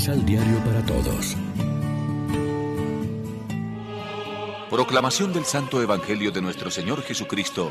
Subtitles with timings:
[0.00, 1.36] Misal Diario para Todos.
[4.70, 7.70] Proclamación del Santo Evangelio de nuestro Señor Jesucristo,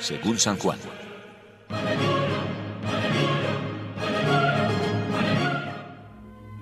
[0.00, 0.80] según San Juan.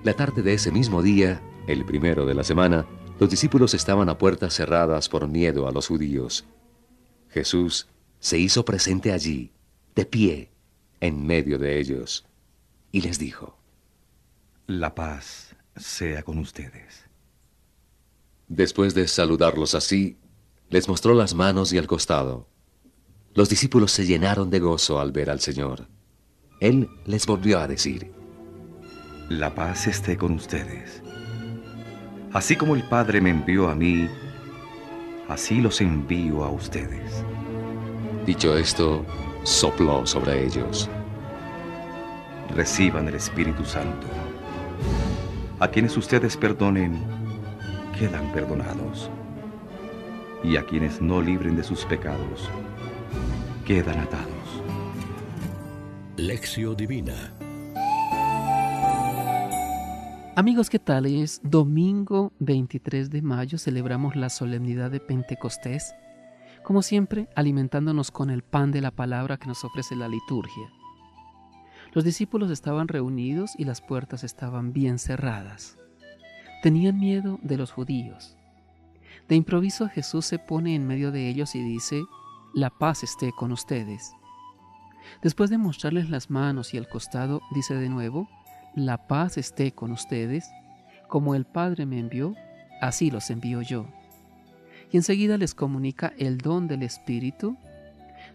[0.03, 2.85] La tarde de ese mismo día, el primero de la semana,
[3.19, 6.45] los discípulos estaban a puertas cerradas por miedo a los judíos.
[7.29, 7.87] Jesús
[8.19, 9.49] se hizo presente allí,
[9.95, 10.51] de pie,
[10.99, 12.27] en medio de ellos,
[12.91, 13.57] y les dijo,
[14.67, 17.05] La paz sea con ustedes.
[18.49, 20.17] Después de saludarlos así,
[20.69, 22.49] les mostró las manos y el costado.
[23.33, 25.87] Los discípulos se llenaron de gozo al ver al Señor.
[26.59, 28.11] Él les volvió a decir,
[29.29, 31.01] La paz esté con ustedes.
[32.33, 34.09] Así como el Padre me envió a mí,
[35.29, 37.23] así los envío a ustedes.
[38.25, 39.05] Dicho esto,
[39.43, 40.89] sopló sobre ellos.
[42.53, 44.26] Reciban el Espíritu Santo.
[45.59, 47.01] A quienes ustedes perdonen,
[47.97, 49.09] quedan perdonados.
[50.43, 52.47] Y a quienes no libren de sus pecados,
[53.65, 54.27] quedan atados.
[56.15, 57.33] Lección Divina
[60.35, 61.07] Amigos, ¿qué tal?
[61.07, 65.95] Es domingo 23 de mayo, celebramos la solemnidad de Pentecostés,
[66.63, 70.76] como siempre alimentándonos con el pan de la palabra que nos ofrece la liturgia.
[71.93, 75.77] Los discípulos estaban reunidos y las puertas estaban bien cerradas.
[76.61, 78.35] Tenían miedo de los judíos.
[79.27, 82.01] De improviso Jesús se pone en medio de ellos y dice,
[82.53, 84.13] la paz esté con ustedes.
[85.21, 88.29] Después de mostrarles las manos y el costado, dice de nuevo,
[88.75, 90.49] la paz esté con ustedes,
[91.07, 92.35] como el Padre me envió,
[92.81, 93.87] así los envío yo.
[94.91, 97.57] Y enseguida les comunica el don del Espíritu,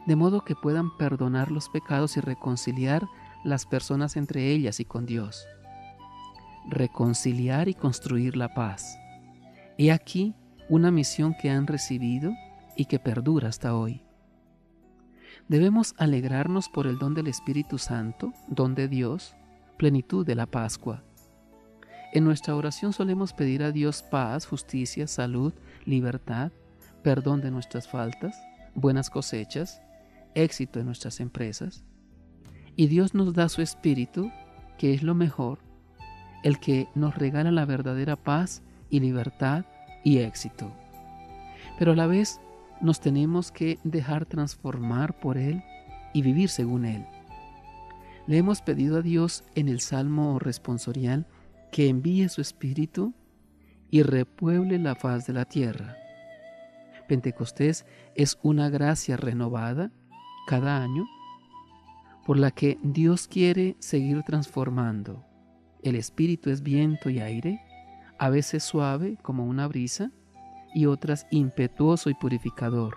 [0.06, 3.06] de modo que puedan perdonar los pecados y reconciliar
[3.44, 5.46] las personas entre ellas y con Dios.
[6.68, 8.98] Reconciliar y construir la paz.
[9.78, 10.34] He aquí
[10.68, 12.32] una misión que han recibido
[12.76, 14.02] y que perdura hasta hoy.
[15.48, 19.34] Debemos alegrarnos por el don del Espíritu Santo, don de Dios,
[19.76, 21.02] plenitud de la Pascua.
[22.12, 25.52] En nuestra oración solemos pedir a Dios paz, justicia, salud,
[25.84, 26.52] libertad,
[27.02, 28.36] perdón de nuestras faltas,
[28.74, 29.82] buenas cosechas,
[30.34, 31.84] éxito en nuestras empresas.
[32.76, 34.30] Y Dios nos da su Espíritu,
[34.78, 35.58] que es lo mejor,
[36.42, 39.64] el que nos regala la verdadera paz y libertad
[40.04, 40.72] y éxito.
[41.78, 42.40] Pero a la vez
[42.80, 45.62] nos tenemos que dejar transformar por Él
[46.12, 47.06] y vivir según Él.
[48.26, 51.26] Le hemos pedido a Dios en el Salmo responsorial
[51.70, 53.14] que envíe su Espíritu
[53.90, 55.96] y repueble la faz de la tierra.
[57.08, 57.84] Pentecostés
[58.14, 59.90] es una gracia renovada
[60.46, 61.04] cada año
[62.26, 65.24] por la que Dios quiere seguir transformando.
[65.82, 67.60] El Espíritu es viento y aire,
[68.18, 70.12] a veces suave como una brisa
[70.74, 72.96] y otras impetuoso y purificador.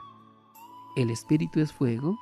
[0.96, 2.18] El Espíritu es fuego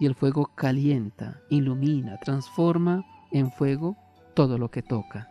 [0.00, 3.96] y el fuego calienta, ilumina, transforma en fuego
[4.34, 5.28] todo lo que toca.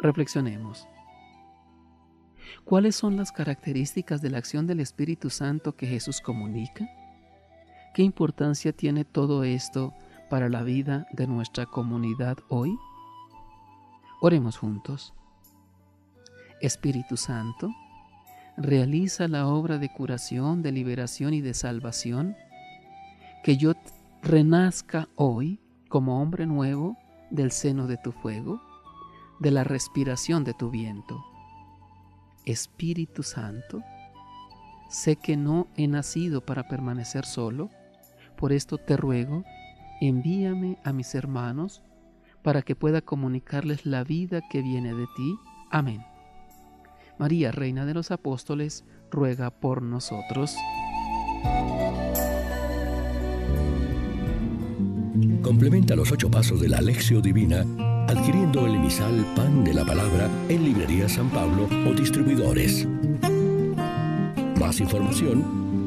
[0.00, 0.86] Reflexionemos.
[2.64, 6.86] ¿Cuáles son las características de la acción del Espíritu Santo que Jesús comunica?
[7.94, 9.94] ¿Qué importancia tiene todo esto
[10.30, 12.78] para la vida de nuestra comunidad hoy?
[14.20, 15.14] Oremos juntos.
[16.60, 17.70] Espíritu Santo,
[18.56, 22.36] realiza la obra de curación, de liberación y de salvación,
[23.44, 23.72] que yo
[24.22, 26.96] renazca hoy como hombre nuevo
[27.30, 28.60] del seno de tu fuego,
[29.38, 31.24] de la respiración de tu viento.
[32.44, 33.82] Espíritu Santo,
[34.88, 37.70] sé que no he nacido para permanecer solo,
[38.38, 39.44] por esto te ruego,
[40.00, 41.82] envíame a mis hermanos
[42.42, 45.36] para que pueda comunicarles la vida que viene de ti.
[45.70, 46.04] Amén.
[47.18, 50.56] María, Reina de los Apóstoles, ruega por nosotros.
[55.42, 57.64] Complementa los ocho pasos de la Alexio Divina
[58.06, 62.86] adquiriendo el emisal Pan de la Palabra en Librería San Pablo o distribuidores.
[64.58, 65.67] Más información